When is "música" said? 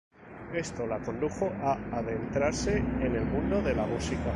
3.85-4.25